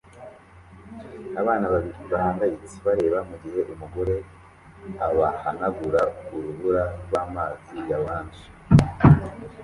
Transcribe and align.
Abana 1.41 1.65
babiri 1.73 2.01
bahangayitse 2.11 2.75
bareba 2.85 3.19
mugihe 3.29 3.61
umugore 3.73 4.15
abahanagura 5.07 6.01
urubura 6.35 6.83
rwamazi 7.03 7.75
ya 7.89 7.97
orange 8.03 8.41